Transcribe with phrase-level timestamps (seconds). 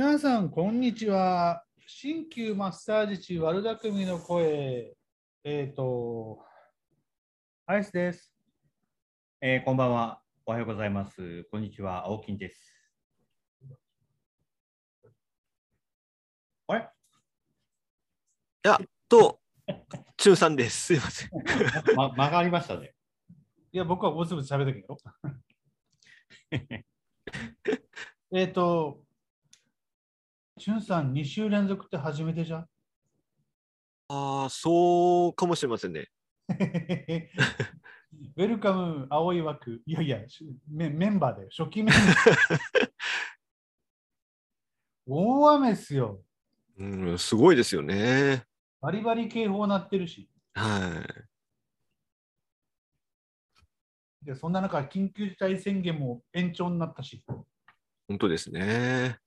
[0.00, 1.62] 皆さん、こんにちは。
[1.86, 4.96] 鍼灸マッサージ師悪巧みの声。
[5.44, 6.42] えっ、と、
[7.66, 8.32] アイスです。
[9.42, 10.22] えーこんばんは。
[10.46, 11.44] おはようございます。
[11.50, 12.06] こんにちは。
[12.06, 12.74] 青金です。
[16.66, 16.88] あれ？
[19.06, 19.38] と、
[20.16, 20.80] 中さんです。
[20.80, 21.30] すいません。
[21.94, 22.94] ま、間がありましたね。
[23.70, 24.96] いや、僕はぼつぼつ喋ったけど。
[28.32, 29.04] えっと、
[30.60, 32.68] チュンさん、2週連続って初めてじゃん？
[34.08, 36.10] ああ、そうかもしれませんね。
[36.50, 39.82] ウェルカム、青い枠。
[39.86, 41.48] いやいや、しメメンバーだよ。
[41.56, 42.90] 初期メンバー。
[45.08, 46.22] 大雨っすよ。
[46.76, 48.44] うん、すごいですよね。
[48.80, 50.28] バリバリ警報鳴ってるし。
[50.54, 51.02] は
[54.22, 54.26] い。
[54.26, 57.24] でそんな中、緊急事態宣言も延長になったし、
[58.06, 59.18] 本当ですね。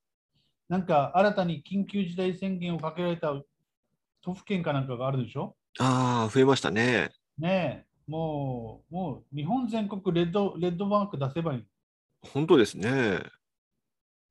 [0.69, 3.33] なんか新たに緊急事態宣言をかけられた
[4.21, 5.55] 都府県かなんかがあるでしょ？
[5.79, 7.11] ああ、増えましたね。
[7.37, 11.65] ねえ、もう、もう日本全国レッドレッドマーク出せばいい。
[12.21, 13.19] 本当ですね。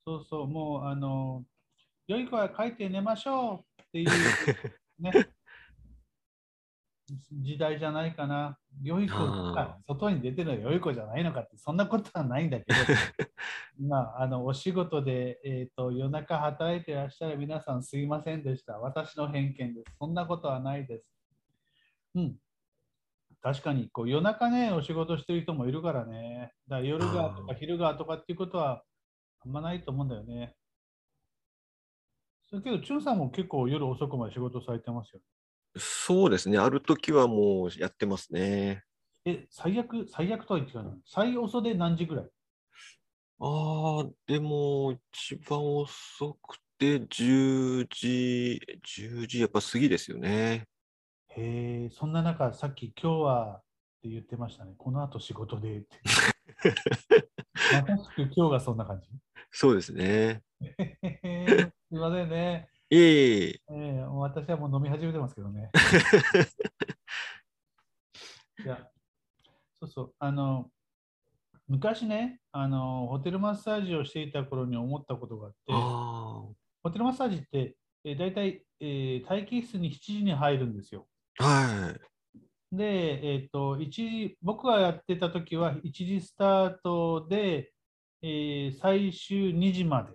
[0.06, 1.44] そうそう、もう、あの、
[2.06, 4.08] 良い子は書いて寝ましょうっていう、
[4.98, 5.12] ね、
[7.42, 8.58] 時代じゃないかな。
[8.82, 9.16] 良い子
[9.52, 12.78] が外に出てるのは良い子じゃないのかって、そんなことはないんだけど、
[13.86, 18.78] まあ、あのお仕事で、えー、と夜中働いていらっしゃる皆さんすいませんでした。
[18.78, 19.96] 私の偏見です。
[19.98, 21.06] そんなことはないです。
[22.14, 22.36] うん。
[23.40, 26.52] 確かにこう夜中ね、お仕事してる人もいるからね。
[26.68, 28.84] だから夜がとか昼がとかっていうことは
[29.40, 30.54] あんまないと思うんだよね。
[32.48, 35.20] それけど、チュンさんも結構夜遅くまで仕事されてますよ。
[35.76, 36.58] そうですね。
[36.58, 38.84] ある時はもうやってますね。
[39.24, 40.98] え、最悪、最悪とは言ってないの？
[41.06, 42.26] 最遅で何時ぐらい？
[43.40, 50.68] ああ、でも、一番遅くて10時、10時やっぱ過ぎですよね。
[51.28, 53.62] へえ、そんな中、さっき今日はっ
[54.02, 54.74] て言ってましたね。
[54.76, 55.88] この後仕事でって。
[57.72, 59.08] まさしく今日がそんな感じ。
[59.50, 60.42] そうですね。
[60.60, 62.68] すいませんね。
[62.92, 63.00] いえい
[63.44, 63.60] え。
[63.70, 65.70] えー私はもう飲み始めてますけどね。
[68.62, 68.86] いや、
[69.80, 70.70] そうそう、あの、
[71.68, 76.42] 昔ね、あの、ホテルマッサージをしていた頃に思ったことがあって、あ
[76.82, 81.08] ホテルマッサージって、えー、大体、えー待機室に7時に入るんですよ。
[81.38, 82.00] あ、はい。
[82.76, 87.72] で、えっ、と、一時、僕がやってた時は1時スタートで、
[88.20, 90.12] えー最終2時まで。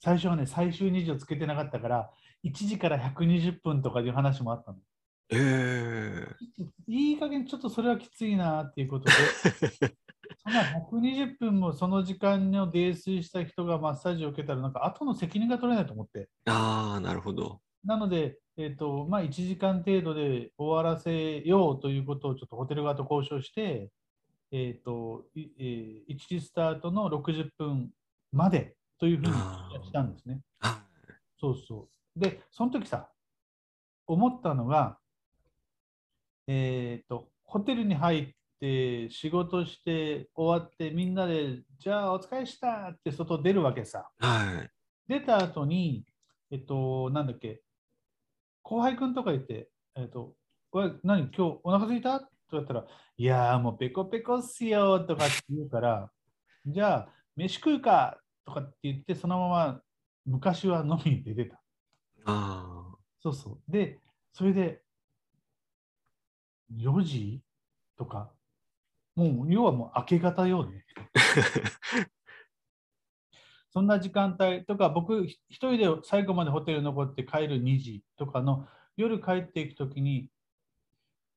[0.00, 2.10] 最初はね、最終2時をつけてなかったから、
[2.44, 4.78] 1時から120分とかいう話もあったの。
[5.30, 6.36] ええ
[6.86, 9.12] いい加減ちょっとそれはきついなっていうことで、
[10.42, 16.28] そんな120分もその時間の泥酔した人がマッサージを受けたら、なんか後の責任が取れないと思って。
[16.46, 17.60] ああ、なるほど。
[17.84, 23.90] なので、えーとまあ、1時間程度で終わらせようということをちょっとホテル側と交渉して、
[24.50, 27.90] えーといえー1時スタートの60分
[28.32, 29.32] までというふうに
[29.86, 30.40] したんですね。
[30.60, 30.82] は
[31.40, 32.20] そうそう。
[32.20, 33.08] で、その時さ、
[34.06, 34.98] 思ったのが、
[36.46, 38.28] えーと、ホテルに入っ
[38.60, 44.08] て仕事して終わってみんなで、じゃあお疲れしたって外出るわけさ。
[44.20, 44.24] い。
[44.24, 44.70] はい。
[45.06, 46.04] 出た後に、
[46.50, 47.62] えっと、なんだっけ、
[48.62, 50.34] 後輩くんとか言って、えっと、
[50.72, 52.20] おい何、今日お腹すいた？
[52.20, 52.86] と言ったら、
[53.16, 56.10] いやーもうペコペコっすよとかって言うから、
[56.66, 59.82] じゃあ、飯食うかとかって言って、そのまま
[60.24, 61.60] 昔は飲みに出てた。
[62.24, 63.58] あそうそう。
[63.70, 64.00] で、
[64.32, 64.82] それで、
[66.74, 67.42] 4時
[67.96, 68.30] とか、
[69.14, 70.84] もう要はもう明け方よね。
[73.70, 78.66] そんな時間帯とか、僕、ひ一人で最後までホテルに残って帰る2時とかの
[78.96, 80.30] 夜帰っていくときに、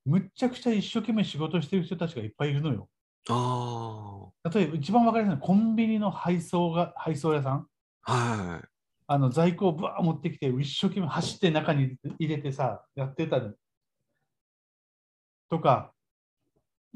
[0.05, 2.89] むっちゃくちゃ一生懸命仕事してる人たちがいっぱいいるのよ。
[3.29, 4.29] あ。
[4.43, 7.67] あ例えば一番わかりやすいのはコンビニの配送が配送屋さん。
[8.03, 8.13] あ。
[8.13, 8.67] はい。
[9.07, 13.53] あの在庫をぶわー持ってきて、一生懸命走って中に入れてさ、やってたの。
[15.49, 15.93] とか、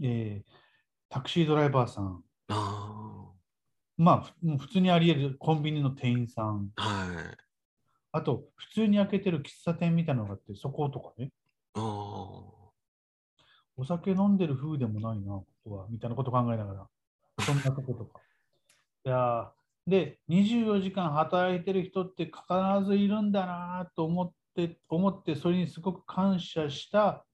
[0.02, 0.66] えー
[1.10, 2.24] タクシードライバーさん。
[2.50, 3.32] あ
[3.98, 6.72] まあ、ふもう普通にあり得るコンビニの店員さん。
[6.76, 6.82] あ。
[6.82, 7.38] はい。
[8.12, 11.32] あと、普通に開けてる喫茶店みたいなのがあって、そことかね。
[11.76, 12.55] ああ。
[13.78, 15.88] お酒飲んでる風でもないな、ここは。
[15.90, 16.88] みたいなこと考えながら。
[17.46, 18.22] そんなとことか。
[19.06, 22.34] いやーで、24時間働いてる人って必
[22.86, 27.26] ずいるんだなと思って、思って、それにすごく感謝した、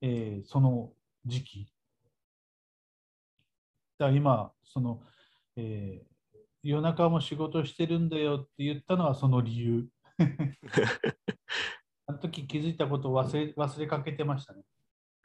[0.00, 0.94] えーその
[1.26, 1.72] 時期。
[3.98, 5.02] だ今、その、
[5.56, 6.12] えー
[6.62, 9.88] 夜中も仕事してるんだよって言ったのはその理由。
[12.06, 14.62] あの時気づいたことを忘れ忘れかけてましたね。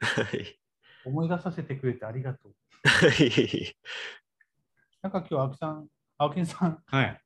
[0.00, 0.58] はい。
[1.04, 2.54] 思い出させてくれてありがとう。
[2.84, 3.76] はい。
[5.02, 7.22] なんか今日、青木さん、青木さん、はい。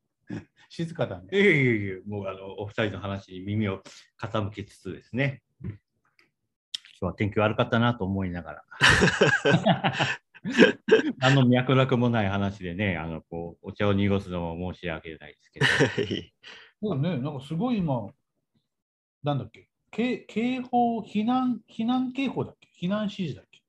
[0.68, 1.28] 静かだね。
[1.32, 3.82] いえいえいえ、もうあのお二人の話に耳を
[4.20, 5.42] 傾けつつですね。
[5.62, 5.72] 今
[7.00, 8.64] 日は天気悪かったなと思いながら。
[11.18, 15.66] 何の脈絡もない話でね、あのこうお茶を濁すのも申し訳ないですけど。
[15.66, 15.72] は
[16.02, 16.34] い。
[16.80, 18.12] そうだね、なんかすごい今、
[19.22, 22.68] なんだっけ、警警報、避難、避難警報だっけ？
[22.86, 23.62] 避難指示だっけ、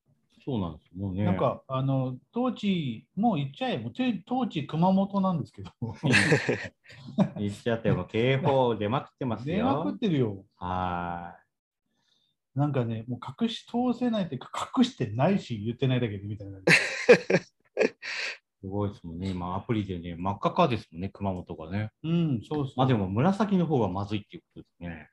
[0.44, 0.90] そうなんです。
[0.96, 1.26] もうね。
[1.26, 5.72] なんか、あの、当地、もう言っちゃえ、もうて当地熊本なんですけど、
[7.38, 8.06] 言っちゃったよ。
[8.06, 9.98] 警報出まくってます出まくっよ。
[10.00, 10.46] てるよ。
[10.56, 11.38] は
[12.56, 16.60] なんかね、もう隠し通せないっていうか、隠してないし、言ってないだけでみたいな。
[16.60, 16.62] い。
[18.62, 19.30] すごいですもんね。
[19.32, 21.92] 今アプリでね、真っ赤かですもんね、熊本がね。
[22.04, 22.74] うん、そうそう。
[22.78, 25.10] まあでも紫の方がまずいっていうことですね。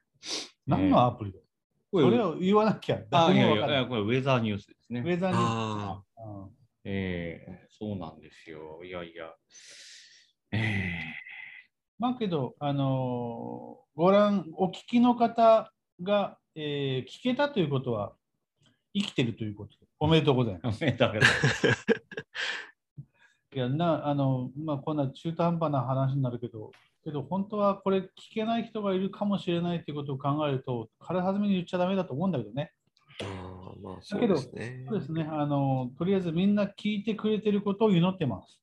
[0.70, 1.38] 何のアプリだ？
[1.38, 1.44] よ、
[1.90, 3.00] これそれを言わなきゃ。
[3.11, 5.00] あいやいや、これウェザーニュースですね。
[5.00, 6.50] ウェザーニューあスうん
[6.84, 8.81] えー、そうなんですよ。
[8.84, 9.34] いやいや。
[10.52, 10.93] え
[11.99, 15.70] まあけど、あのーご覧、お聞きの方
[16.02, 18.14] が、えー聞けたということは、
[18.94, 20.82] 生きてるということで、おめでとうございます。
[20.82, 21.66] ー、おめでとうございます。
[23.52, 26.70] いやなあのまあ、こんな中途半端な話になるけど、
[27.05, 32.73] けど本当はこれ聞けない人がいるかもしれないということを考えると、軽はずみに言っちゃだめだと思うんだけどね。
[33.23, 34.87] あー、まあそうですね。
[34.88, 35.91] そうですねあの。
[35.99, 38.61] とりあえずみんな聞いてくれてることを祈ってます。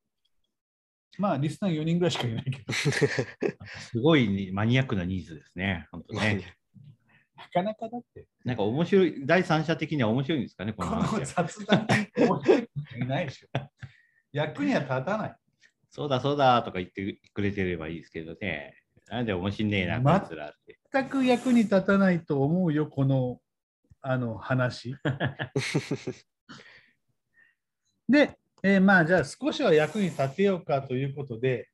[1.17, 5.87] まあ、リスナー4人ぐらいしかいないけど、 すごいねマニアックなニーズですね。
[5.91, 6.57] 本当ね。
[7.35, 11.43] なかなかだって、なんか面白い、第三者的には面白いんですかね、ここのの話は。
[11.43, 11.87] 雑談
[12.17, 13.47] に面白い人いないでしょ。
[14.31, 15.35] 役には立たない。
[15.97, 18.75] そうだそうだとか言ってくれてればいいですけどね。
[19.09, 20.77] なんで面白いねえな、まこいつらって。
[20.93, 23.41] 全く役に立たないと思うよ、この
[24.01, 24.95] あの話。
[28.07, 31.67] で、えーまあじゃあ少しは役に立てようかということで、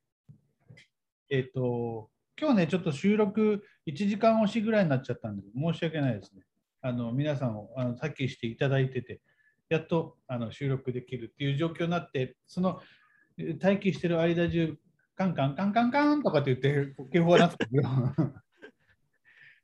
[1.28, 2.10] えっ、と、
[2.40, 6.46] 今日ね、ちょっと収録1時間押しぐらいになっちゃったんで、申し訳ないですね。
[6.80, 9.20] あの皆さんをあのさっきしていただいてて、
[9.68, 13.03] やっとあの収録できるっていう状況になって、そのえー
[13.36, 14.76] 待機してる間中、
[15.16, 17.88] カンカンカンカンカンとかって言って、警報が鳴ってたけど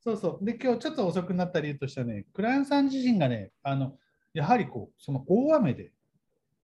[0.03, 0.45] そうそう。
[0.45, 3.99] で、今日ちょっと遅くなった理由としてはね、クライアントさん自身がね、あの
[4.33, 5.93] やはりこう、その大雨で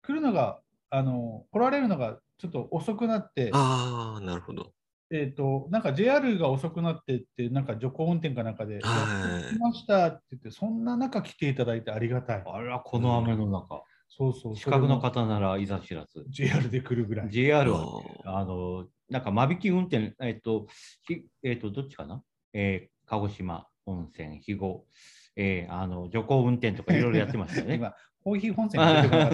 [0.03, 0.61] 来るのが、
[0.91, 4.73] あの来られるのがちょっと遅くなって、ああ、なるほど。
[5.13, 12.43] えっ、と、なんか JR が遅くなってって、なんか徐行運転かなんかで、はい来ましたって言って、そんな中来ていただいてありがたい。
[12.47, 13.83] あら、この雨の中。
[14.11, 14.57] そうそう。
[14.57, 16.25] 資格の方ならいざ知らずも。
[16.29, 17.31] JR で来るぐらい。
[17.31, 20.67] JR は、ああの、なんか間引き運転、えっと、
[21.07, 22.23] ひえっと、どっちかな？
[22.53, 24.87] えー鹿児島温泉、肥後、
[25.35, 27.75] えーあの、徐行運転とかいろいろやってましたよね。
[27.81, 27.93] 今、
[28.23, 29.31] コーヒー本線が出てこな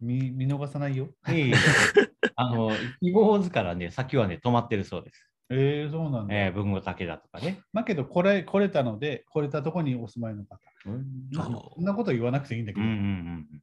[0.00, 1.08] 見見逃さないよ。
[1.28, 1.54] いえいえ
[2.34, 5.31] あの、肥後大津からね、先はね、止まってるそうです。
[5.50, 6.34] えー、そうなんだ。
[6.34, 7.60] えー、文後竹だとかね。
[7.72, 10.58] まあけど、これ、来れたので、来れたところにお住まいの方。
[10.84, 10.90] そ
[11.80, 12.84] んなこと言わなくていいんだけど。
[12.84, 13.62] うんうん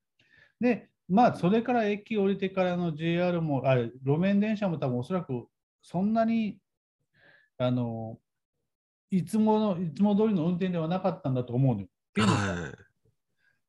[0.62, 5.48] で、まあ、それから駅降りてからの JR も、あ路面電車も多分おそらく
[5.82, 6.60] そんなに、
[7.58, 8.20] あの、
[9.10, 11.88] いつもの、いつも通りの運転ではなかったんだと思うのよ。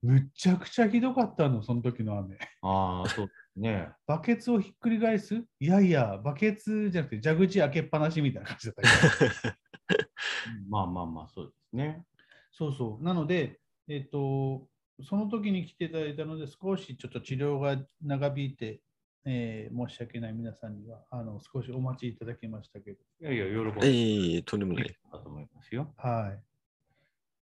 [0.02, 2.36] むっちゃくちゃひどかったの、その時の雨。
[2.62, 3.90] ああ、そうね。
[4.06, 5.44] バケツをひっくり返す？
[5.58, 9.54] いやいや、バケツじゃなくて蛇口開けっぱなしみたいな感じだったけど。
[10.68, 12.04] まあまあまあ、そうですね。
[12.52, 13.04] そうそう。
[13.04, 14.68] なので、えっ、と、
[15.02, 18.80] その時に来ていただいたので、少しちょっと治療が長引いて、
[19.24, 24.96] えー申し訳ない皆さんにはあの少しお待ちいただきましたけど、いやいや、喜えぶいとんでもない。
[25.12, 25.92] だと思いますよ。
[25.98, 26.42] はい。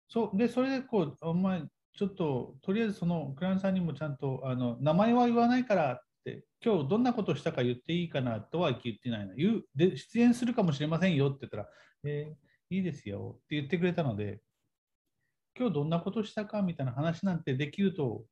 [0.07, 9.33] そう、で、それでこう、お前、ちょっと、とりあえずそのクライアントさんにもちゃんと、あの名前は言わないからって、今日どんなことしたか言っていいかなとは言ってないな。
[9.35, 11.69] 言うで出演するかもしれませんよって言ったら、
[12.03, 14.41] えーいいですよって言ってくれたので、
[15.57, 18.23] 今日どんなことしたかみたいな話なんてできると、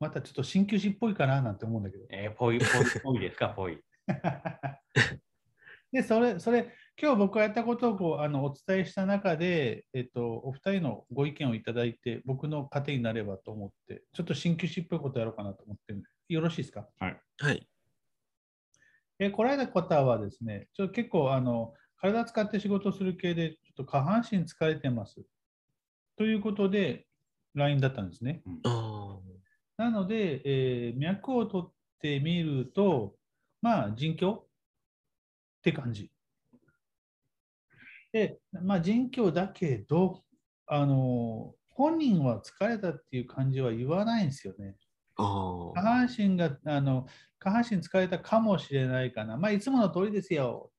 [0.00, 2.04] またちょっと鍼灸師っぽいかななんて思うんだけど。
[2.10, 2.68] えー、ぽい、ぽい、
[3.02, 3.78] ぽいですか、ぽい。
[5.92, 16.88] で、それ、それ、今日僕がやったことをこうあのお伝えした中で、えっと、お二人のご意見をいただいて、僕の糧になればと思って、ちょっと鍼灸師っぽいことやろうかなと思ってるんで、よろしいですか？
[17.38, 17.68] はい。
[19.18, 25.24] え来られた方はですね、ちょっと結構あの体使って仕事する系で、ちょっと下半身疲れてます。
[26.16, 27.06] ということで、
[27.54, 28.42] LINE だったんですね。
[28.64, 29.20] あ
[29.76, 33.16] なので、えー脈を取っってみると、
[33.60, 36.10] まあ、人境って感じ。
[38.12, 40.24] で、まあ、人境だけど、
[40.66, 44.74] あの、本人は疲れたっていう感じは言わないんですよね。
[45.16, 45.82] あ下あ。
[45.82, 47.06] 半身が、あの、
[47.38, 49.36] 下半身疲れたかもしれないかな。
[49.36, 50.70] まあ、いつもの通りですよ。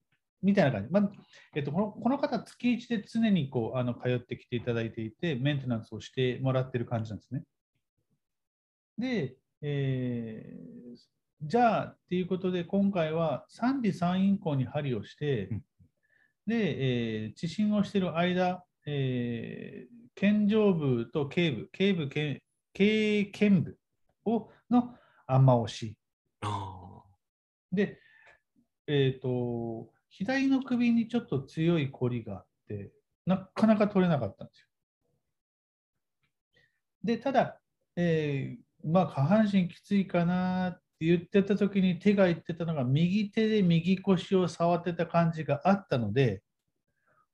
[0.42, 0.90] みたいな感じ。
[0.92, 1.12] まあ
[1.56, 7.44] えっと、このこの方、月1で常にこうあの通ってきていただいていて、メンテナンスをしてもらってる感じなんですね。
[8.98, 11.14] で、えー
[11.46, 15.64] じゃあ、っていうことで、今回は3里3陰交に針をしてうん、
[16.48, 22.42] で、えー、地震をしている間、えー、肩上部と頸部、頸部、頸
[22.74, 23.78] 頸肩部
[24.26, 24.96] をの
[25.28, 25.98] あんま押し。
[26.42, 27.02] あ
[27.72, 28.00] で、
[28.88, 32.92] えっ、と、左の首にちょっと強い凝りがあって、
[33.26, 34.68] なかなか取れなかったんですよ。
[37.04, 37.60] で、ただ、
[37.96, 46.44] えーまあ、下半身きついかなって言ってた時に手が言ってたのが、右手で右腰を触ってた感じがあったので、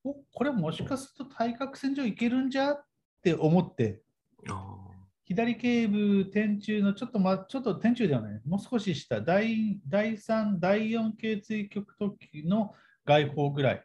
[0.04, 2.86] おこれもしかすると対角線上いけるんじゃっ
[3.22, 4.02] て思って、
[4.48, 4.89] あ。
[5.32, 12.74] あ左頸部天中のちょっと、ま、ちょっと天中ではない、もう少し下、第第3、第4頸椎極突起の
[13.06, 13.84] 外方ぐらい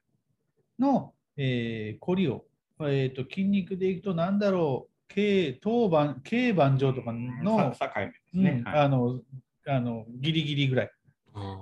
[0.78, 2.44] の、えー、コリを、
[2.80, 8.62] えーと、筋肉でいくと、なんだろう、頸頭板、頸板上とかの、さ境目ですうんね。
[8.64, 9.20] はいあの
[9.66, 10.90] あのギリギリぐらい。
[11.32, 11.58] あ。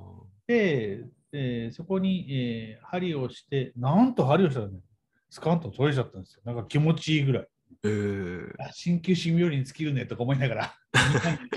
[0.47, 4.81] で、えーそこに、えー針をして、なんと針をしたらね、
[5.31, 6.43] スカンと取れちゃったんですよ。
[6.45, 7.49] なんか気持ちいいぐらい。
[7.85, 10.75] ええあ鍼灸師冥利に尽きるねとか思いながら、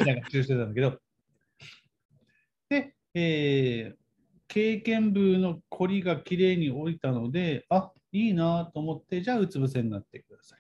[0.06, 1.00] なんかしてたんだけど、
[2.70, 3.96] で、えー
[4.48, 10.60] 経験部の凝りがきれいに降りたので、あいいなと思って、じゃあうつ伏せになってください。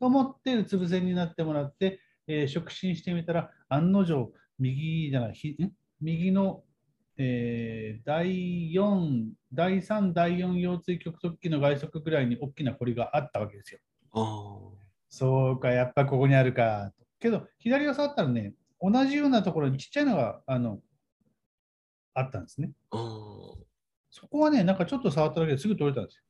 [0.00, 5.70] と思ってうつ伏せになってもらって、えー触診してみたら、案の定、右じゃない、ひん？
[6.00, 6.64] 右の、
[7.18, 13.80] えー第4、第3、第4腰椎極突起の外側ぐらいに大きな凝りがあったわけですよ。
[15.10, 16.92] あそうか、やっぱここにあるか。
[17.18, 20.80] けど、左を触ったらね、同じようなところにちっちゃいのがあの
[22.14, 22.72] あったんですね。
[24.10, 26.24] そこはね、なんかちょっと触っただけですぐ取れたんですよ。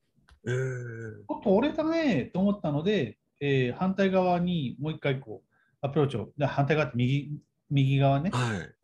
[0.48, 7.30] ええお取れたねと思ったので、えー反対側にもう一回こうアプローチを、で反対側って右
[7.70, 8.74] 右側ね、はい。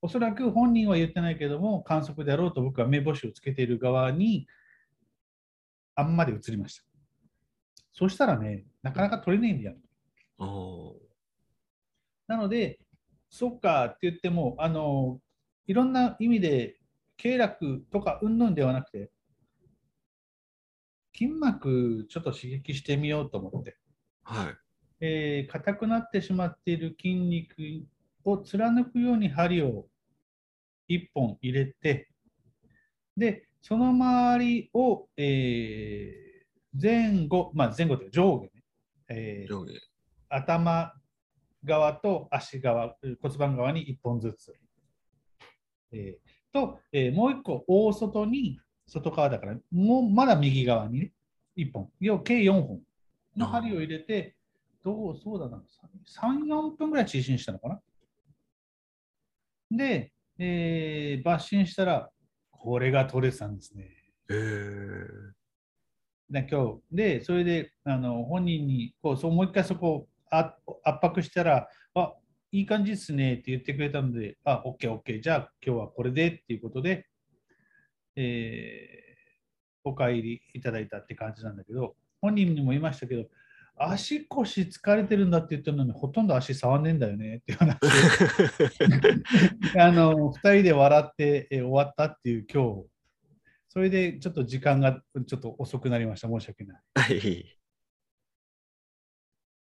[0.00, 4.48] おそらく本人は言ってないけども、観測であろうと僕は目星をつけている側に
[5.94, 6.84] あんまり移りました。
[7.92, 9.76] そしたらね、なかなか取れないんだよ。
[12.26, 12.78] なので、
[13.28, 15.20] そっかって言っても、あの
[15.66, 16.78] いろんな意味で、
[17.16, 19.10] 経絡とかうんぬんではなくて、
[21.14, 23.76] 筋膜ちょっと刺激してみようと思って、
[24.22, 24.56] はい。
[25.04, 27.54] えー硬くなってしまっている筋肉
[28.24, 29.86] を貫くように針を
[30.88, 32.08] 1本入れて、
[33.16, 36.31] で、その周りを、えー
[36.80, 38.50] 前後、まあ前後というか上下ね、
[39.08, 39.72] えー上下。
[40.28, 40.94] 頭
[41.64, 44.54] 側と足側、骨盤側に1本ずつ。
[45.92, 51.12] えーと、えーもう1個大外に、外側だから、もうまだ右側にね、
[51.56, 52.80] 1本、要計4本
[53.36, 54.36] の針を入れて、
[54.82, 55.62] どう、そうだな、
[56.20, 57.82] 3、4分ぐらい中心したのかな。
[59.70, 62.10] で、えー抜針したら、
[62.50, 63.90] これが取れてたんですね。
[64.30, 65.41] ええで
[66.40, 72.14] 今日で、それであの本人にこうそうもう一回そこをあ圧迫したら、あ
[72.50, 77.06] いい感じですねって言ってくれたので、あ、OK、OK、じゃあ今日はこれでっていうことで、
[78.16, 79.02] えー
[79.84, 83.24] お帰りいただいたって感じなんだけど、本人にも言いましたけど、
[83.76, 87.78] 足腰疲れてるんだって言ってるのに、ほとんど足触んねえんだよねっていう話。
[89.76, 92.84] あの2人で笑って、えー終わったっていう今日、
[93.72, 96.28] それでちょっと時間がちょっと遅くなりました。
[96.28, 96.82] 申し訳ない。
[96.94, 97.58] はい。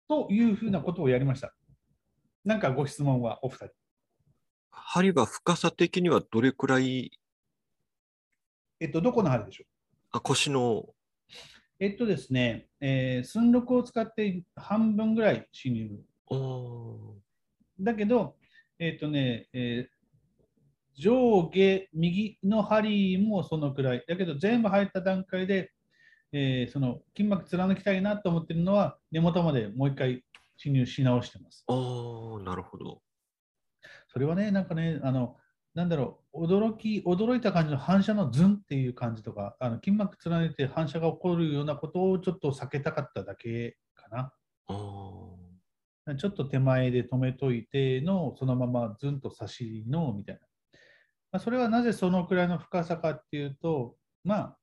[0.09, 1.55] というふうなことをやりました。
[2.43, 3.69] なんかご質問はお二人。
[4.71, 7.11] 針は深さ的にはどれくらい、
[8.81, 9.67] えっと、どこの針でしょう？
[10.11, 10.83] あ、腰の、
[11.79, 15.89] えっとですね、えー寸録を使って半分ぐらい侵入。
[17.79, 18.35] だけど、
[18.79, 19.93] えっとね、えー
[20.97, 24.03] 上下右の針もそのくらい。
[24.07, 25.71] だけど全部入った段階で、
[26.31, 30.23] えーその筋膜貫きたいなと思ってるのは根元までもう一回
[30.57, 31.63] 侵入し直してます。
[31.67, 33.01] あー、なるほど。
[34.07, 35.37] それはね、なんかね、あの、
[35.73, 44.33] なんだろう、驚き、驚いた感じの反射のズンっていう感じとか、あの筋膜貫いて反射が起こるようなことをちょっと避けたかっただけかな。
[46.15, 50.41] ちょっと手前で止めといての、そのままずんと差しのみたいな。
[51.33, 54.57] まあ、それはなぜそのくらいの深さかっていうと、まあ、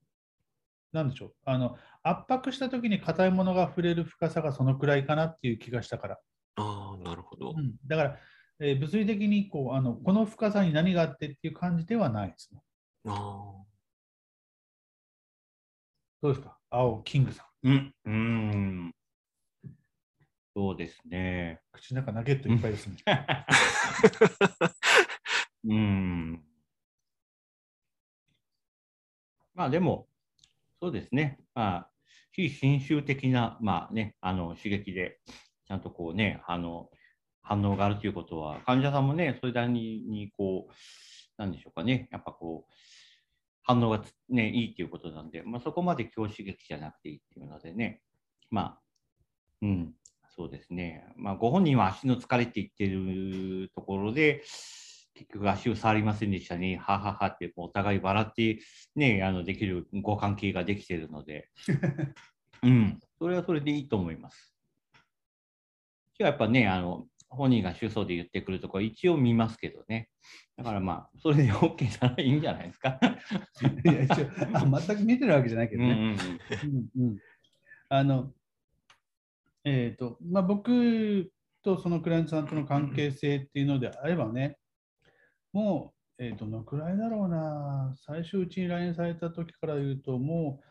[0.93, 1.35] なんでしょう。
[1.45, 6.19] あの圧迫したときに硬いものが触れる深さがそのくらいかなっていう気がしたから。
[6.57, 7.55] ああ、なるほど。
[7.57, 8.17] うん、だから、
[8.61, 12.61] えー物理的にこうあのこの深さに何があってっていう感じではないですね。
[13.07, 13.53] あ
[16.23, 16.57] どうですか？
[16.71, 17.69] 青、キングさん。
[17.69, 17.95] うん。
[18.05, 18.95] うん。
[20.55, 21.61] そうですね。
[21.73, 22.97] 口の中ナゲットいっぱいですね。
[25.65, 26.45] うん。
[29.61, 30.07] まあでも、
[30.81, 31.39] そうですね。
[31.55, 31.91] まあ、
[32.33, 35.19] 非侵襲的な、まあね、あの刺激で、
[35.69, 36.89] ちゃんとこうね、あの、
[37.43, 40.73] 反応があるということは、患者さんもね、それなりに、こう、
[41.37, 42.73] なんでしょうかね、やっぱこう、
[43.63, 48.01] 反応がつね、いいということなんで、まあそこまで強刺激じゃなくていいっていうのでね、
[48.49, 48.81] まあ、
[49.61, 49.93] うん、
[50.35, 51.05] そうですね。
[51.17, 54.43] まあ、ご本人は足の疲れって言ってるところで、
[55.21, 58.59] 結局足を触りませんでしたね、はははって、お互い笑って、
[58.97, 61.51] ね、あのできるご関係ができているので、
[62.65, 64.57] うん、それはそれでいいと思います。
[66.19, 70.09] 今日はやっぱね、あの本人が主訴で言ってくるところ、一応見ますけどね。
[70.57, 72.99] だからまあ、それで OK ならいいんじゃないですか。
[73.85, 75.91] いや一応あ全く見てるわけじゃないけどね。
[75.91, 76.17] うんうんうん
[76.97, 77.19] うんうん
[77.93, 78.33] あの、
[79.65, 81.31] えっ、と、まあ、僕
[81.63, 84.60] とそのクライアントさんとの関係性っていうのであればね、
[85.53, 90.65] もう、えーどのくらいだろうな、最初うちに来園された時から言うと、もう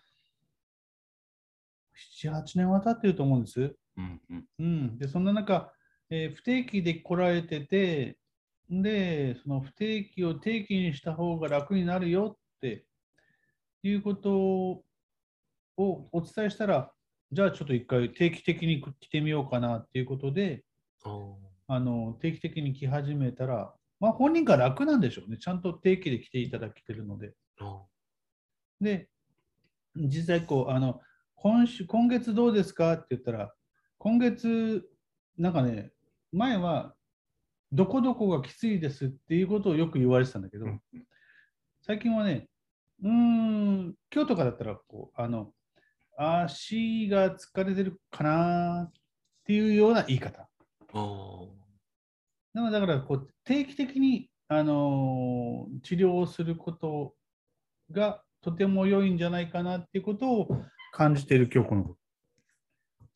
[2.23, 3.75] 7、8年は経ってると思うんです。
[3.97, 5.73] うんうんうん、でそんな中、
[6.09, 8.17] えー不定期で来られてて、
[8.69, 12.85] で、その不定期を定期にした方が楽になるよって
[13.81, 14.83] いうことを
[15.77, 16.91] お伝えしたら、
[17.31, 20.63] じゃあちょっと一回定期的に来てみようかなっていうことで、
[21.67, 21.79] あ。
[21.79, 25.37] の定期的に来始めたら、まあ、本人が楽なんでしょうね。
[25.37, 27.33] ちゃんと定期で来ていただけてるので。
[27.59, 27.81] あ。
[28.79, 29.09] で、
[29.95, 31.01] 実際こう、あの
[31.35, 33.53] 今週、今月どうですかって言ったら、
[33.97, 34.87] 今月、
[35.37, 35.91] なんかね、
[36.31, 36.95] 前は
[37.71, 40.81] どこどこがきついですっていうことをよく言われてたんだけど、うん
[41.81, 42.47] 最近はね、
[43.01, 45.53] うーん、今日とかだったらこう、あの、
[46.15, 48.93] 足が疲れてるかなっ
[49.45, 50.47] ていうような言い方。
[52.53, 57.13] なのでだからこう定期的に、あのー治療をすること
[57.91, 60.47] がとても良いんじゃないかなっていうことを
[60.91, 61.97] 感じている今日この頃。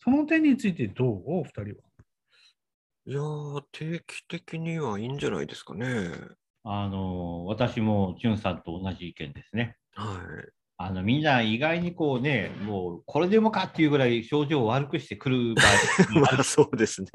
[0.03, 1.23] その点についてどう？
[1.25, 1.67] お二人は。
[3.05, 5.87] いやー、定期的にはいいんじゃないですかね。
[6.63, 9.75] あの私もさんと同じ意見ですね。
[9.95, 10.62] はい。
[10.77, 17.09] あのみんな意外にこうね、もうこれでもかっていうぐらい症状を悪くしてくる場合まあ、 そうですね。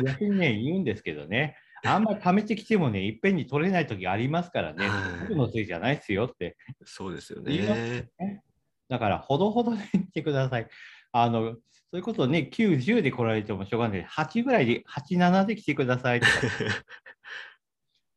[0.00, 6.56] 僕逆にね、言うんですけどね、あんまり溜めてきてもね、いっぺんに取れない時ありますからね、はい僕のせいじゃないですよって。
[6.84, 7.80] そうですよ言います
[8.18, 8.42] ね。
[8.88, 10.68] だから、ほどほどで言ってください。
[11.12, 11.60] あの、そ
[11.92, 16.32] ういうことをね、9、10で来られてもしょうがないで、8ぐらいで、8、7で来てくださいとか。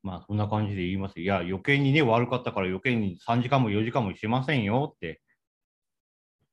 [0.03, 1.19] まあ、そんな感じで言います。
[1.19, 5.21] いや、余計にね、悪かったから余計に3時間も4時間もしませんよって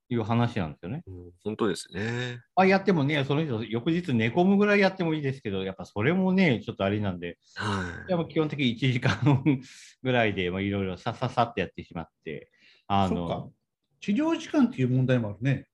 [0.08, 1.02] いう話なんですよね。
[1.06, 2.38] うん本当ですね。
[2.56, 8.10] あやってもね、その人、翌日寝込むぐらいやってもいいですけど、やっぱそれもね、ちょっとあれなんで、はい。
[8.10, 9.42] やっぱ基本的に1時間
[10.02, 12.50] ぐらいで、まあ、いろいろさささってやってしまって、
[12.86, 13.52] あの、
[14.00, 15.66] 治療時間っていう問題もあるね。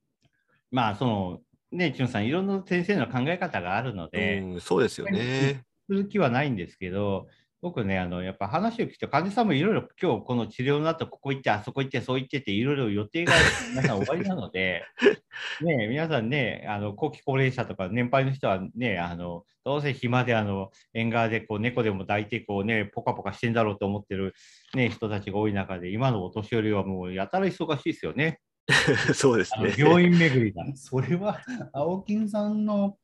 [0.71, 1.41] まあ、その、
[1.73, 5.65] ね、チュンさん、いろんな先生の考え方があるので、うん、そうですよね。
[5.87, 7.29] する気はないんですけど、
[7.63, 13.35] 僕ね、あのやっぱ話を聞くと、患者さんもいろいろ今日この治療の後、ここ行って、あそこ行って、そう言ってって、いろいろ予定が
[13.71, 14.83] 皆さん終わりなので、
[15.63, 24.35] ね、皆さんね、あの後期高齢者とか年配の人はね、あのどうせ暇であの縁側でこう猫でも抱いてこう、ね、ポカポカしてんだろうと思ってる、
[24.75, 28.41] ね、人たちが多い中で、今のお年寄りはもうやたら忙しいですよね。
[29.15, 29.75] そうですね。
[29.77, 30.65] 病院巡りが。
[30.77, 31.41] それは
[31.73, 32.97] 青金さんの、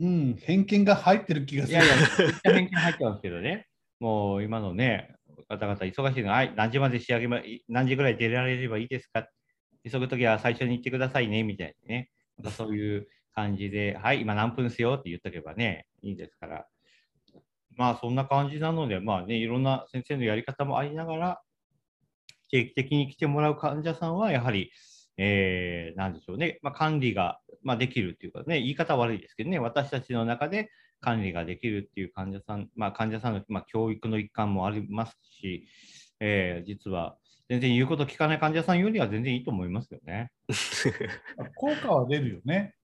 [0.00, 1.78] うん、偏見が入ってる気がする。
[1.78, 1.94] いやいや、
[2.44, 3.66] 偏見入ってますけどね。
[4.00, 5.14] もう今のね、
[5.48, 9.28] 方々忙しいの、はい、何時まで仕上げま、何時ぐらい出られればいいですか？
[9.90, 12.10] 急ぐときは最初に言ってくださいね、みたいなね。
[12.36, 16.66] なんかそういう感じで、はい、今何分ですよって言っとけばね、いいですから。
[17.76, 21.42] まあそんな感じなので、まあね、いろんな先生のやり方もありながら、
[22.50, 24.72] 定期的に来てもらう患者さんは、やはり、
[25.16, 35.66] えー、なんでしょうね、まあ、管理が、まあ、できるっていうかね、言い方悪いですけどね、私たちの中で管理ができるっていう患者さん、まあ、患者さんの、まあ、教育の一環もありますし、
[36.20, 37.16] えー、実は
[37.48, 40.30] 全然言うこと聞かない患者さんよりは全然いいと思いますよね。
[41.56, 42.74] 効果は出るよね。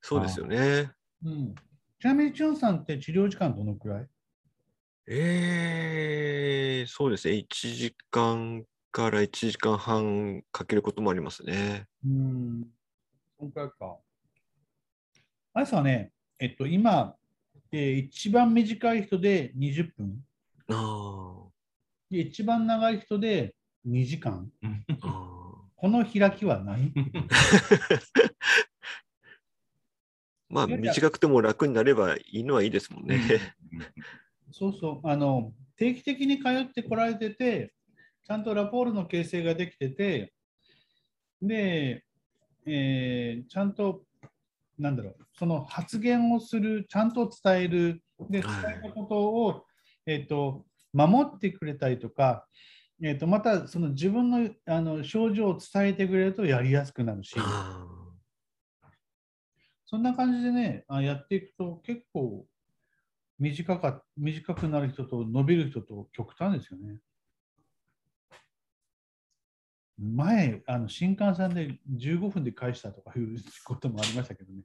[0.00, 0.90] そうですよね。
[1.24, 1.54] うん、
[2.00, 4.08] ちなみに、チュンさんって治療時間どのくらい？
[5.06, 7.34] えー、そうですね。
[7.34, 11.86] 1時間から1時間半かけることもありますね。
[12.04, 12.66] うん。
[13.38, 13.96] そのくらいか。
[15.54, 16.11] あれさね、
[16.42, 17.14] えっと、今、
[17.70, 20.24] えー一番短い人で20分。
[20.68, 21.44] あ
[22.10, 23.54] で一番長い人で
[23.86, 24.50] 2時間。
[25.76, 26.90] この開きはないー
[30.50, 33.20] まあ、短くても楽になればいいのはいいですもんね。
[34.50, 35.08] そうそう。
[35.08, 37.72] あの、定期的に通ってこられてて、
[38.26, 40.32] ちゃんとラポールの形成ができてて、
[41.40, 42.04] で、
[42.66, 44.04] えーちゃんと、
[44.82, 49.64] なんだろう、その発言をする、ちゃんと伝える、で、伝はいえたことを、
[50.06, 52.46] えっ、と、守ってくれたりとか、
[53.02, 57.86] えっ、と、また、その自分のあの症状を伝えてくれるとやりやすくなるし、あ
[59.86, 62.46] そんな感じでね、あやっていくと結構
[63.38, 66.98] 短か短くなる人と伸びる人と極端ですよね。
[69.98, 74.62] 前、あの新幹線で15分で返したとかいうこともありましたけどね。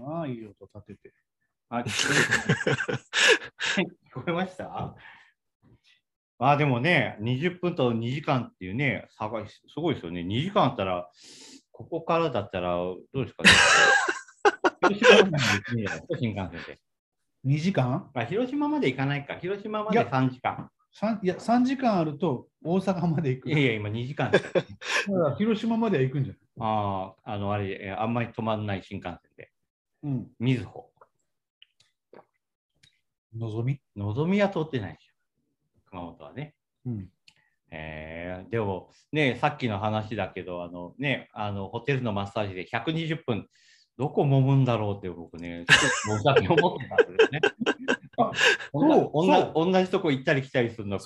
[0.00, 1.14] まあいい音立てて。
[1.68, 3.84] あ、 聞
[4.14, 4.94] こえました？
[6.38, 10.22] あ、でもね、20分と2時間っていうね、差がすごいですよね。
[10.22, 11.08] 2時間あったら、
[11.70, 13.50] ここからだったら、どうですかね？
[16.18, 16.80] 新幹線で。
[17.44, 18.10] 2時間？
[18.14, 19.34] あ広島まで行かないか。
[19.36, 20.70] 広島までいや3時間。
[20.92, 23.48] 三いや ?3 時間あると大阪まで行く。
[23.50, 24.32] いやいや、今2時間
[25.38, 26.40] 広島までは行くんじゃない？
[26.58, 29.49] ああ、あの、あれ、えーあんまり止まんない新幹線で。
[30.02, 30.26] うん。
[30.38, 30.90] みずほ。
[33.36, 33.80] のぞみ？
[33.96, 35.14] のぞみは通ってないでしょ。
[35.90, 36.54] 熊本はね。
[36.86, 37.08] うん。
[37.70, 43.46] えーでも、ね、さっきの話だけど、あのね、あのホテルのマッサージで120分、
[43.96, 47.40] どこ揉むんだろうって僕ね、ちょっと申し訳思ってたんですね。
[49.54, 51.02] 同じとこ行ったり来たりするのか。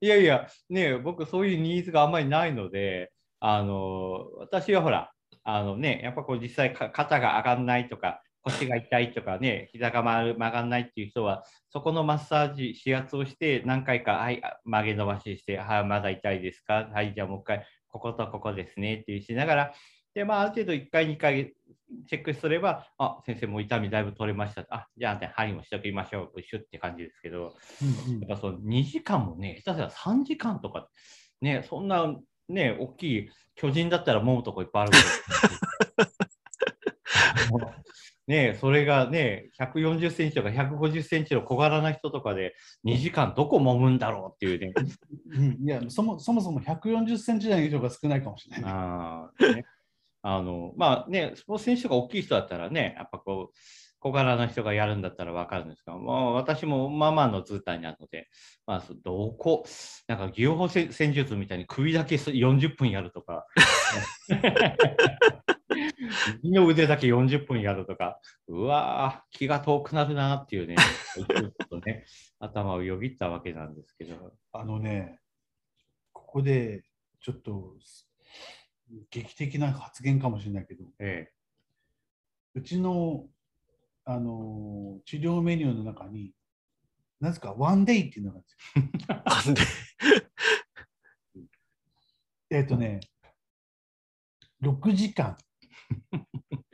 [0.00, 5.12] いやいや、ね、僕そういうニーズがあんまりないので、あの私はほら、
[5.48, 16.90] あのね、やっぱこう実際か肩が上がんないとか、腰が痛いとかね、膝が曲がる曲がんないっていう人は、そこのマッサージ、指圧をして、何回か、はい、あ曲げ伸ばしして、はい、まだ痛いですか？
[16.92, 19.74] はい、じゃあもう一回、こことここですねっていうしながら、
[20.14, 21.52] で、まあ、ある程度1回、2回
[22.08, 24.66] チェックすれば、あ、先生もう痛みだいぶ取れました。
[24.70, 26.42] あ、じゃあね、針もしておきましょう。
[26.42, 27.54] シュッって感じですけど、
[28.08, 30.88] うんうんやっぱその2時間もね、下手したら3時間とか、
[31.40, 32.16] ね、そんな
[32.48, 34.98] ね、大きい巨人だったら揉むとこいっぱいあるけ
[37.50, 37.60] ど
[38.26, 44.72] ね、それがね、140センチとか150センチの小柄な人とかで2時間どこ揉むんだろうっていうね。
[45.30, 48.72] うんいやそもそもそも140センチ台の人が少ないかもしれない。
[48.74, 49.64] あーね
[50.22, 53.56] あのまあね、スポーツ選手が大きい人だったらね、やっぱこう、
[53.98, 58.28] 小柄な人がやるんだったら分かるんですが、まあ、私もまあまあの図体なので、
[58.66, 59.64] まあ、そどこ、
[60.06, 63.46] なんか技法戦戦術みたいに首だけ40分やるとか、
[66.42, 70.76] 右の腕だけ40分やるとか、うわー、気が遠くなるなっていうね、
[71.14, 72.04] ちょっとね、
[72.38, 75.20] 頭をよぎったわけなんですけど、あのね、
[76.12, 76.84] ここで
[77.20, 77.74] ちょっと
[79.10, 81.28] 劇的な発言かもしれないけど、え。
[82.54, 83.26] うちの、
[84.06, 86.32] あのー治療メニューの中に、
[87.20, 88.40] なぜかワンデイっていうのが
[89.24, 89.96] あるんです
[91.36, 91.42] よ。
[92.50, 93.00] えっ、とね、
[94.62, 95.36] 6時間、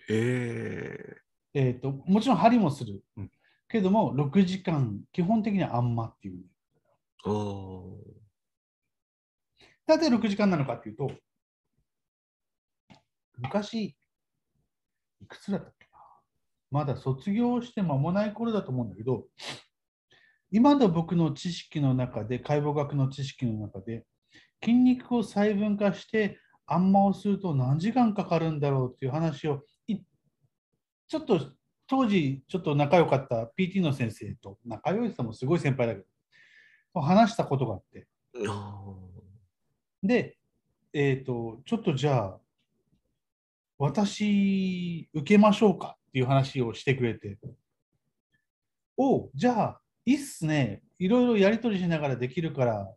[0.08, 1.16] え
[1.54, 3.30] えーと、もちろん針もするうん。
[3.68, 6.42] けども、6時間、基本的にはあんまっていう、ね。
[7.24, 7.94] ー、
[9.88, 11.10] あなぜ6時間なのかっていうと、
[13.38, 13.96] 昔、
[15.20, 15.81] いくつだった
[16.72, 19.26] まだ卒業して間もない頃だと思うんだけど、
[20.50, 24.06] 今の僕の知識の中で、解剖学の知識の中で、
[24.64, 29.98] 筋肉を細分化して、あんまをすると何時間かかるんだろうっていう話を、い
[31.08, 31.52] ちょっと
[31.86, 36.00] 当時、ちょっと仲良かった PT の先生と、仲良い人もすごい先輩だけ
[36.94, 38.06] ど、話したことがあって、
[40.02, 40.38] で、
[40.94, 42.40] えっ、と、ちょっとじゃあ、
[43.76, 47.38] 私、受けましょうかっていう話をしてくれて、
[48.98, 50.82] おじゃあ、いいっすね。
[50.98, 52.94] いろいろやり取りしながらできるから、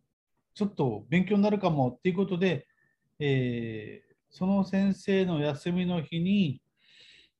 [0.54, 2.67] ちょっと勉強になるかもっていうことで、
[3.19, 6.62] えーその先生の休みの日に、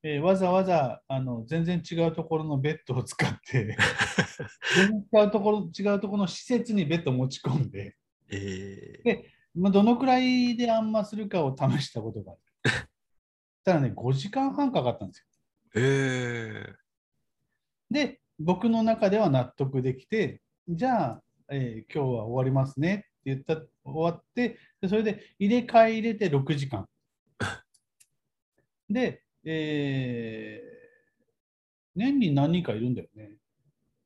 [0.02, 3.76] えーわざわざあの全然違うところのベッドを使って、
[4.74, 12.40] 全然違うところ違うところの施設にベッドを持ち込んで、ーえーでまあ、どのくらいであんまするかを試したことがある。
[13.62, 15.26] ただね、5時間半かかったんですよ。
[15.76, 16.74] え
[17.90, 26.88] で、僕の中では納得できて、じゃあ、えー今日は終わりますねって言った終わって、でそれで入れ替え入れて6時間。
[28.88, 30.76] で、えー
[31.94, 33.32] 年に何人かいるんだよね。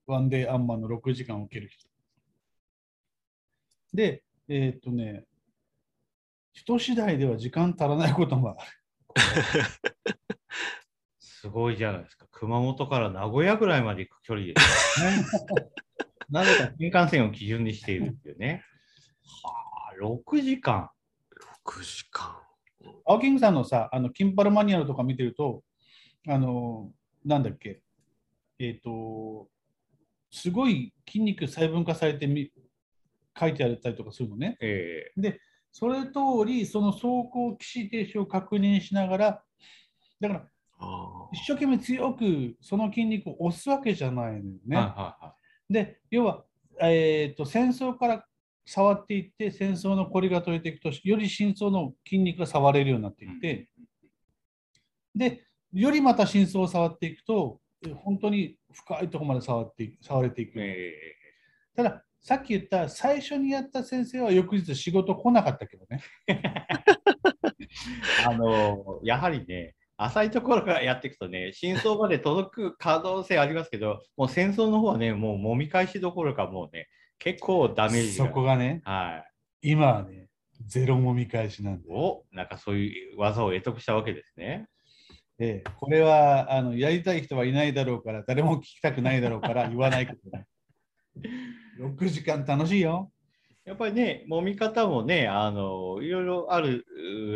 [0.06, 1.88] ワンデーアンマンの6時間を受ける人。
[3.92, 5.24] で、えーっとね、
[6.52, 8.70] 人次第では時間足らないこともある。
[11.40, 12.26] すごいじゃないですか。
[12.32, 15.24] 熊本から名古屋ぐらいまで行く距離ですよね。
[16.28, 18.62] なぜか新幹線を基準にしているっていうね。
[19.42, 20.90] はあ、6時間。
[21.64, 22.36] 6時間。
[23.06, 25.64] 青キングさんのさ、あのキンパルマニュアルとか見てると、
[26.28, 26.92] あの、
[27.24, 27.80] なんだっけ、
[28.58, 29.48] えっ、と、
[30.30, 32.52] すごい筋肉細分化されてみ
[33.38, 34.58] 書いてあったりとかするのね。
[34.60, 35.10] え
[35.72, 39.44] それ通り、その走行起死停止を確認しながら、
[40.20, 40.46] だからあ
[41.32, 44.76] 一生懸命強くその筋肉を押すわけじゃないのよえね。
[44.76, 45.34] はいはいは
[45.68, 46.44] で、要は、
[46.80, 48.26] えー、と戦争から
[48.66, 53.68] 触っていって、戦争のこりが取れていくと、より深層の筋肉が触れるようになっていって、
[55.14, 57.60] で、よりまた深層を触っていくと、
[57.96, 60.60] 本当に深いところまで触っていく触れていく。
[60.60, 60.92] え
[61.76, 66.00] ただ、さっき言った最初にやった先生は翌日仕事来なかったけどね。
[66.26, 66.42] え
[68.26, 78.30] あのやはりね、浅いところからやっていくとね、 真相まで届く可能性ありますけど、もう戦争の方はね、もう揉み返しどころか、もうね、結構ダメージそが。
[78.30, 79.24] こがね、は
[79.62, 79.70] い。
[79.70, 80.28] 今はね、
[80.64, 81.88] ゼロもみ返しなんで。
[81.90, 84.66] おなんかそういう技を得得したわけですね。
[85.38, 90.46] ええこれはあのやりたい人はいないだろうから、誰も聞きたくないだろうから 言わないことね。
[91.78, 93.10] 6時間楽しいよ。
[93.64, 96.86] やっぱりね、揉み方もね、あのいろいろある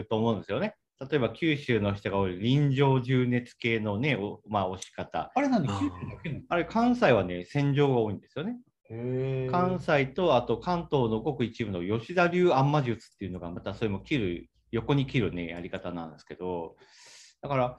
[0.09, 0.75] と思うんですよね。
[1.01, 5.33] 例えば九州の人が多い臨場重熱系のね、おまあ、押し方。
[5.35, 8.57] あれなんで九州だけなのあれ、関西はね、戦場が多いんですよね。
[8.91, 16.77] へ関西と、あと関東のごく一部の吉田流安魔術っていうのが、またそれも切る、横に切るね、やり方なんですけど、
[17.43, 17.79] だから、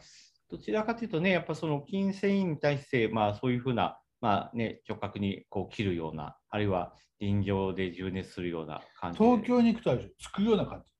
[0.49, 9.25] どちらかというとね、やっぱその筋繊維に対して、まあそういうふうな、まあね、直角にこう切るような、あるいは臨場で充熱するような感じで。
[9.25, 10.91] 東京に行くとあれでしょつくような感じ。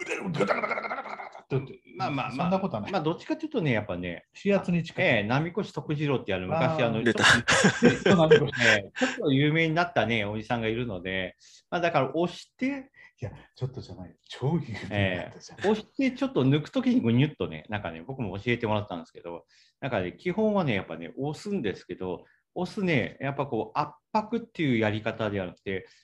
[0.00, 1.03] 腕をガタガタガタガタ
[1.96, 2.92] まあまあまあそんなことはない。
[2.92, 5.04] まあどっちかというとね、やっぱね、指圧に近い。
[5.04, 7.22] ええ波越徳次郎ってあの昔あの、ちょっと
[9.32, 11.36] 有名になったね、おじさんがいるので、
[11.70, 14.14] まあ、だから押して、いや、ちょっとじゃない。
[14.28, 15.58] 超有名だったじゃん。
[15.58, 19.44] 押してちょっと抜くときにぐにゅっとね、なんかね、僕も教えてもらったんですけど、
[19.80, 25.86] なんかね、基本はね、やっぱね、押すんですけど、押すね、やっぱこう圧迫っていうやり方ではなくて、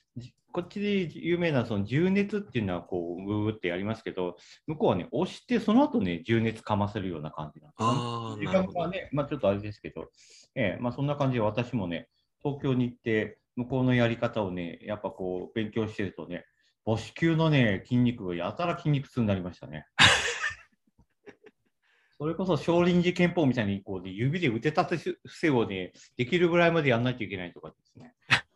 [0.51, 4.37] こっちで有名なその重熱っていうのはこう、ぐーってやりますけど、
[4.67, 8.45] 向こうはね、押して、その後ね、重熱かませるような感じなんですよね。
[8.45, 8.47] 時。
[8.47, 10.09] 間がね、まあちょっとあれですけど、
[10.55, 12.07] ええまあそんな感じで私もね、
[12.43, 16.45] 東京に行って、向こうのやり方をね、やっぱこう勉強してるとね、
[16.85, 19.85] 母子球のね、筋肉がやたら筋肉痛になりましたね。
[22.17, 28.13] それこそ少林寺拳法みたいにこう、ね、指で腕立て伏せをね、できるぐらいまでやんないといけないとかですね。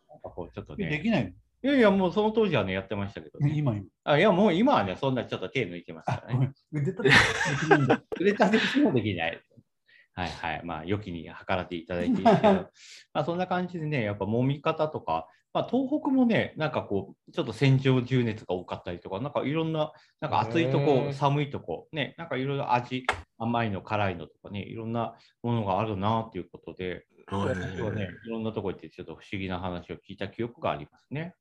[0.08, 0.88] なんかこうちょっとね。
[0.88, 1.32] できないの？
[1.62, 3.52] いやいや、もうその当時はね、やってましたけど、ね。
[3.56, 3.84] 今今。
[4.04, 6.52] あいや、もう今はね、そんなちょっと手抜いてますから、ね。
[6.72, 9.40] 腕立てでき腕立て伏せもできない。
[10.14, 10.60] はいはい。
[10.64, 12.52] まあ、良きに計らっていただいていいですけど、
[13.12, 23.06] まあ、そんな感じでね、やっぱ揉み方とか、まあ、東北もね、なんかこう、ちょっと戦場重熱が多かったりとか、なんかいろんな、なんか暑いとへこ、ー寒いとこ、ね、なんかいろいろ味、
[23.38, 31.34] 甘いの、辛いのとかね、いろんなものがあるなっていうことで、はい私はね、いろんなとこ行ってちょっと不思議な話を聞いた記憶がありますね。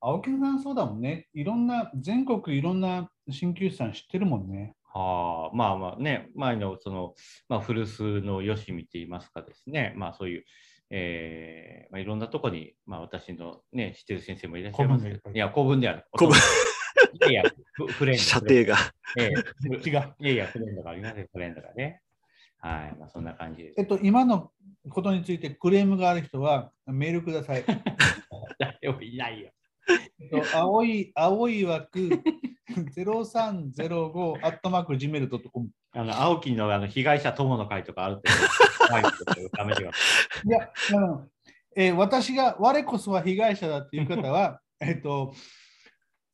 [0.00, 1.28] 青木さんそうだもんね。
[1.34, 4.74] いろんな、全国いろんな鍼灸師さん知ってるもんね。
[4.92, 7.14] はあ、まあまあね、前のその、
[7.48, 10.44] まあ、古巣のよしみといいますかですね、まあそういう、
[10.90, 16.04] えーまあ、いろんなとこに、まあ私のね、知ってる先生もいらっしゃいますけど、いや、古文である。
[16.16, 17.42] 古文いやいや、
[17.74, 18.22] フフレンド。
[18.22, 18.76] 射程が。
[19.18, 20.14] ええ違う。
[20.18, 22.00] いやいや、フレンドがありますよ、フレンドがね。
[22.58, 23.74] はい、まあそんな感じです。
[23.78, 24.50] えっと、今の
[24.88, 27.64] ことについてクレームがある人はメールください。
[28.58, 29.50] 誰もいないよ。
[30.20, 32.22] えっと、青い、青い枠
[32.70, 35.68] 0305アットマーク Gmail.com。
[35.92, 38.30] あの、青木のあの被害者友の会とかあるって。
[40.46, 41.26] いや、あの
[41.76, 45.34] えー私が我こそは被害者だっていう方は、 えっと、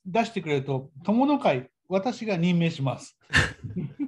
[0.05, 3.19] 出してくれると、友の会、私が任命します。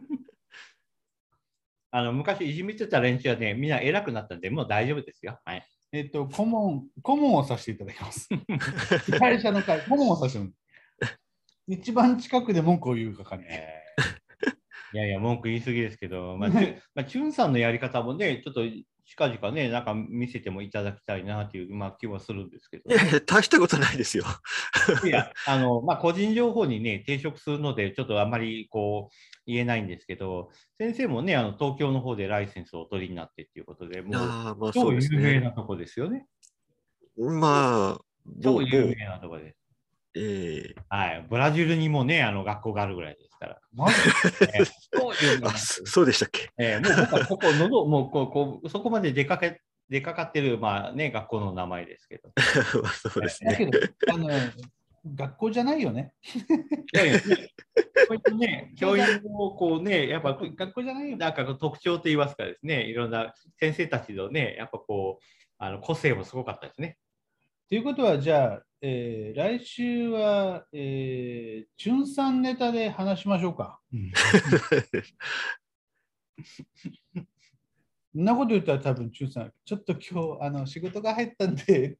[1.91, 5.41] あの、昔いじめてた連中はね、みんな偉くなったんで、もう大丈夫ですよ。
[5.45, 5.67] はい。
[5.93, 8.29] えっと、顧問、顧問をさせていただきます。
[9.07, 10.47] 被害者の会、顧問をさせて
[11.67, 13.47] 一番近くで文句を言うかかね。
[13.49, 13.89] えー
[14.93, 16.49] いやいや、文句言い過ぎですけど、まあ、
[16.95, 18.63] まあ、チュンさんのやり方もね、ちょっと
[19.09, 24.25] 近々ね、なんか見せてもいただきたいなという、まあ、気はするんですけどい、やいや、大したことないですよ。
[25.03, 29.15] いや、 あの、まあ、個人情報にね、抵触するので、ちょっとあんまりこう、
[29.47, 35.17] 言えないんですけど、先生もね、あの東京の方でライセンスをお取りになってっていうことで、もう、ああ、まあそ超うですね。
[35.17, 36.27] 有名なとこですよね。
[37.17, 39.57] まあ、某超有某名なとこです。
[40.17, 41.27] ええはい。
[41.31, 43.61] ブラジルにもね、あの学校があるぐらいですから。
[43.73, 43.95] マジ
[44.55, 46.51] えー超有名なあ、そそうでしたっけ？
[46.59, 52.31] えーもう僕はここ、のど、もうこうこうそこまで出かけ、 出かかってる、まあね、学校の名前ですけど。
[52.83, 53.53] まあそうですね。
[53.53, 53.79] だけど、
[54.13, 54.29] あの、
[55.15, 56.13] 学校じゃないよね。
[58.77, 65.25] 教育をこうね、やっぱ学校じゃないよ、なんか特徴といいますかですね、いろんな先生たちのね、やっぱこう、
[65.59, 66.99] あの個性もすごかったですね。
[67.69, 73.81] ということは、じゃあ、えー来週は、えー、チュンさんネタで話しましょうか。
[78.15, 81.97] そんなこと言ったら多分、チュンさん、ちょっと今日、あの、仕事が入ったんでっていう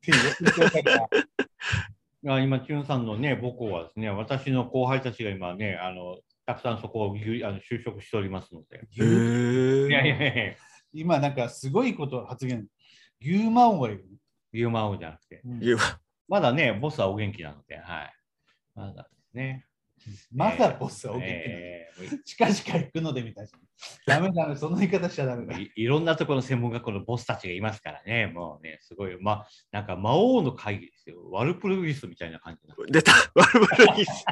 [2.43, 8.81] 今、チュンさんのね、母校はですね、私の後輩たちが今ね、あのたくさんそこをあの就職しておりますので。
[8.91, 10.57] へいやいやいえ。
[10.59, 12.67] や今、なんかすごいこと発言。
[13.21, 14.07] 牛魔王がいる。
[14.51, 15.43] ビューマオじゃなくて。
[15.45, 15.77] うんいや
[16.29, 18.15] まだね、ボスはお元気なので、はい。
[18.75, 19.65] まだですね。
[20.33, 21.41] まだボスはお元気なの？
[21.59, 23.51] えーもう近々行くのでみたいな。
[24.07, 25.59] ダメダメ、その言い方しちゃダメだ。
[25.59, 31.29] いいろんなところの専門学校のボスたちがいますからね、もうね、すごい、まあ、なんか魔王の会議ですよ。
[31.31, 32.77] ワルプルギスみたいな感じな。
[32.89, 34.25] 出たワルブルギス。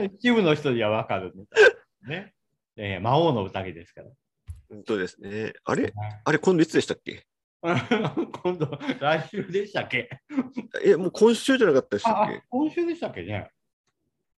[0.18, 1.64] 一部の人にはわかるみたい
[2.02, 2.34] なね。
[2.76, 4.10] えー魔王の宴ですから。
[4.70, 5.52] 本当ですね。
[5.64, 5.92] あれ？
[6.24, 7.26] あれ、今度いつでしたっけ？
[8.42, 10.08] 今度、来週でしたっけ？
[10.84, 12.42] え、もう今週じゃなかったでしたっけ？
[12.48, 13.50] 今週でしたっけね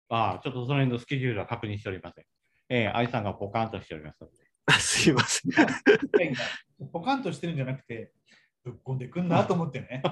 [0.09, 2.25] ああ、ちょっとその辺のスケジュールは確認しておりません。
[2.69, 4.33] えー、愛さんがポカンとしておりますので。
[4.67, 5.53] あすいません。
[6.93, 8.13] ポカンとしてるんじゃなくて、
[8.65, 10.03] ぶっこんでくんなと思ってね。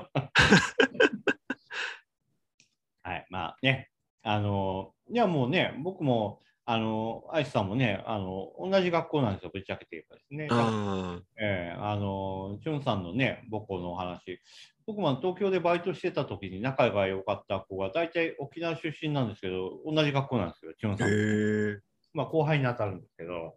[3.02, 3.90] はい、まあね、
[4.22, 10.48] あの、いやもうね、僕も、あの、愛さんもね、あの、同じ学校なんですよ、ぶっちゃけて言えばですね。
[10.50, 14.38] あええあの、チュンさんのね、母校のお話、
[14.86, 20.98] 僕も東京でバイトしてた時に仲が良かった子が、大体沖縄出身なんですけど、同じ学校なんですよ、チュンあ。
[20.98, 21.08] さん。
[21.08, 21.80] へえ。
[22.12, 23.56] まあ、後輩に当たるんですけど、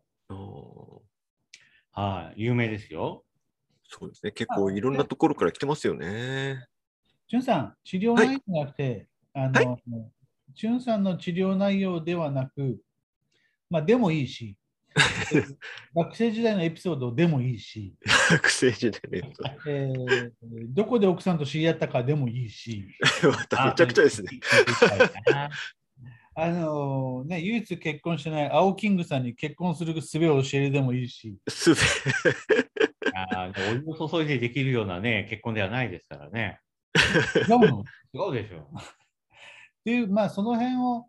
[1.92, 3.26] はい、有名ですよ。
[3.84, 4.32] そうですね。
[4.32, 6.66] 結構いろんなところから来てますよね。
[7.28, 9.78] チュンさん、治療内容じゃなくて、あの、
[10.56, 12.80] チュンさんの治療内容ではなく、
[13.72, 14.58] まあ、でもいいし、
[15.96, 17.96] 学生時代のエピソードでもいいし、
[18.30, 19.34] 学生時代ね。
[19.66, 20.32] えー
[20.74, 22.86] どこで奥さんと知り合ったかでもいいし、
[23.24, 24.40] まためちゃくちゃですね。
[26.34, 31.76] あのね、唯一結婚してない青キングさんに結婚する術を教えるでもいいし、す お
[33.74, 36.60] 湯を注いでできるようなね、結婚ではないですからね。
[37.48, 37.84] 違うの？
[38.14, 38.60] 違うでしょ。
[38.62, 41.08] っていう、まあ、その辺を、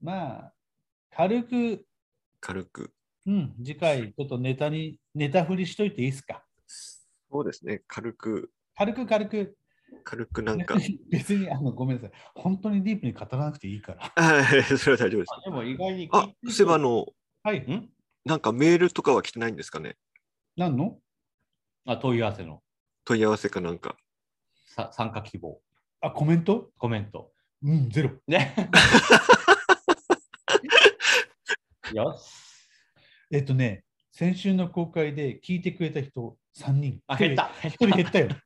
[0.00, 0.52] まあ、
[1.14, 1.84] 軽く、
[2.42, 2.92] 軽く。
[3.24, 6.44] うん、次回、ちょっとネタに、ネタ振りしといていいですか？
[7.30, 7.82] そうですね。
[7.86, 9.56] 軽く、軽く軽く、
[10.04, 10.74] 軽くなんか。
[11.08, 14.02] 別にあのごめんなさい、本当にディープに語らなくていいから。
[14.22, 15.32] はい、それは大丈夫です。
[15.34, 17.06] あでも意外にあ、そういえばあの、
[17.44, 17.88] はい、ん？
[18.24, 19.96] なんかメールとかは来てないんですかね？
[20.56, 20.98] 何の？
[21.86, 22.62] あ問い合わせの
[23.04, 23.96] 問い合わせかなんか。
[24.66, 25.60] さ参加希望、
[26.00, 26.70] あ、コメント？
[26.76, 27.32] コメント。
[27.62, 28.10] うん、ゼロ。
[28.26, 28.54] ね。
[31.94, 32.30] よし。
[33.30, 37.00] えっとね、先週の公開で聞いてくれた人3人。
[37.06, 37.50] あ、減った。
[37.62, 38.28] 1人減ったよ。
[38.28, 38.36] で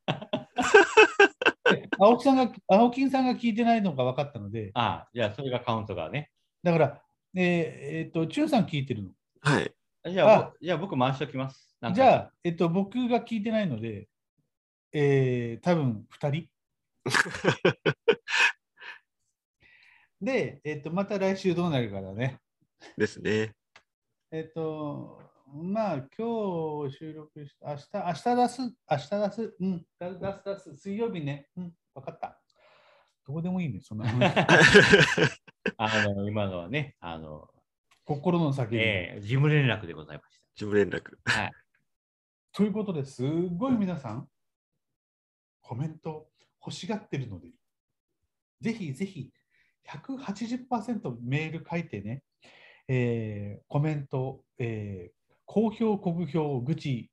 [1.99, 6.31] 青木さんが、青木さんが聞いてないのが分かったので、あ、じゃあそれがカウントがね。
[6.63, 7.01] だから、
[7.35, 9.11] えーえっと、チュンさん聞いてるの。
[9.41, 9.73] はい。
[10.09, 11.75] じゃあ、じゃあ僕回しておきます。
[11.93, 14.07] じゃあ、えっと、僕が聞いてないので、
[14.93, 16.47] えー、多分2人。
[20.21, 22.39] で、えっと、また来週どうなるかだね。
[22.95, 23.55] ですね。
[24.31, 25.21] えっと、
[25.53, 32.41] まあ、今日収録し明日、明日出す、明日出す、うん、出す、出す、出す、水曜日ね、うん、分かった。
[33.25, 34.33] どうでもいいね、そんな話
[35.77, 37.49] あの今のはね、あの、
[38.05, 38.77] 心の叫び。
[38.77, 41.17] えー事務連絡でございまし事務連絡。
[41.23, 41.31] た。
[41.31, 41.51] はい。
[42.53, 44.29] ということですごい皆さん、
[45.61, 46.29] コメント
[46.65, 47.51] 欲しがってるので、
[48.61, 49.31] ぜひぜひ
[49.87, 52.23] 180%メール書いてね、
[52.87, 57.09] えーコメント、えー好評、酷評、愚痴、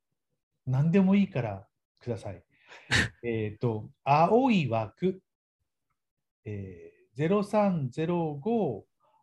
[0.66, 1.68] 何でもいいから
[2.01, 2.43] ください。
[3.22, 5.20] えっと、青い枠、
[6.45, 8.83] えー0305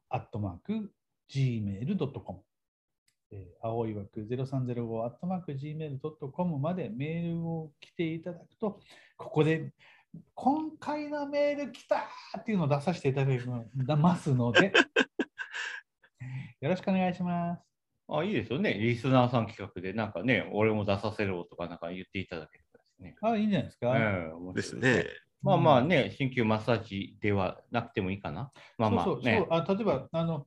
[0.09, 0.93] アットマーク
[1.29, 2.41] gmail.com
[3.31, 8.79] えー青い枠0305アットマーク gmail.com までメールを来ていただくと、
[9.17, 9.73] ここで
[10.35, 12.07] 今回のメール来た
[12.39, 14.73] っていうのを出させていただきますので、
[16.61, 17.63] よろしくお願いします。
[18.07, 18.75] あ、いいですよね。
[18.75, 23.15] リスナーさん企画で、なんかね、俺も出させろとかなんか言っていただけるとですね。
[23.23, 23.97] あ、いいんじゃないですか。
[23.97, 25.05] ええ面白いですね。
[25.41, 28.51] まあまあね、鍼灸マッサージではなくてもいいかな。
[28.77, 29.59] まあまあそうそうねそう。
[29.59, 30.45] あ例えばあの、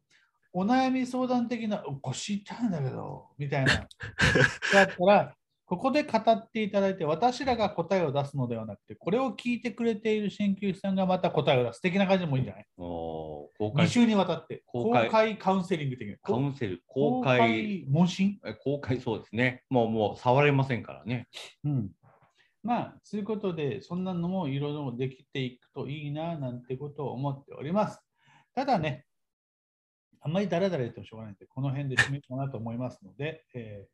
[0.52, 3.74] お悩み相談的な、腰痛いんだけど、みたいな。
[4.72, 5.34] だったら、
[5.66, 11.80] ここで語っていただいて、私らが答えを出すのではなくて、これを聞いてくれている鍼灸師さんがまた答えを出す。
[11.80, 12.66] 的な感じでもいいんじゃない？
[12.76, 16.16] 公 ?2 開週にわたって、公公開開カウンセリング的な。
[16.18, 18.38] カウンセル、公開、問診？
[18.44, 19.64] え公開そうですね。
[19.70, 21.28] もうもう触れませんからね。
[21.64, 21.90] うん。
[22.62, 28.02] まあ、そういうことで、そんなのもいろいろできていくといいな、なんてことを思っております。
[28.54, 29.06] ただね、
[30.20, 33.93] あんまりだらだら言ってもしょうがないので、この辺で締めようかなと思いますので、えー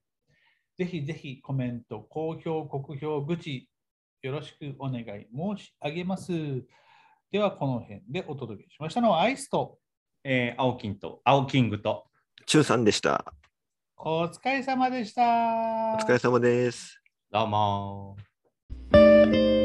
[0.80, 3.68] ぜひぜひコメント、好評、酷評、愚痴、
[4.22, 6.32] よろしくお願い申し上げます。
[7.30, 9.76] では、この辺でお届けしましたのはアイスと、
[10.24, 12.06] えー、青金と、青キングと、
[12.46, 13.26] 中さんでした。
[13.98, 15.22] お疲れ様でした。
[15.22, 16.98] お疲れ様です。
[17.30, 19.59] どうもー。